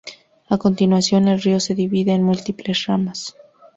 A 0.49 0.57
continuación 0.57 1.27
el 1.27 1.39
río 1.43 1.59
se 1.59 1.75
divide 1.75 2.13
en 2.13 2.23
múltiples 2.23 2.87
ramas. 2.87 3.35